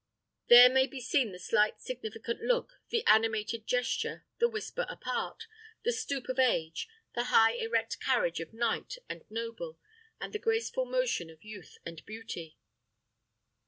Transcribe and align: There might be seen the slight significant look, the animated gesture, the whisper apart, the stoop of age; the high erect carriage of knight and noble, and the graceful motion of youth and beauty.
There 0.47 0.67
might 0.73 0.89
be 0.89 0.99
seen 0.99 1.31
the 1.31 1.37
slight 1.37 1.79
significant 1.79 2.41
look, 2.41 2.79
the 2.89 3.05
animated 3.05 3.67
gesture, 3.67 4.25
the 4.39 4.49
whisper 4.49 4.87
apart, 4.89 5.43
the 5.83 5.91
stoop 5.91 6.27
of 6.27 6.39
age; 6.39 6.87
the 7.13 7.25
high 7.25 7.51
erect 7.53 7.99
carriage 7.99 8.39
of 8.39 8.51
knight 8.51 8.97
and 9.07 9.21
noble, 9.29 9.77
and 10.19 10.33
the 10.33 10.39
graceful 10.39 10.85
motion 10.85 11.29
of 11.29 11.43
youth 11.43 11.77
and 11.85 12.03
beauty. 12.03 12.57